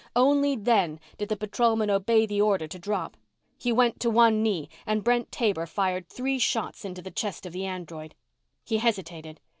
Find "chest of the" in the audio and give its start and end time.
7.11-7.67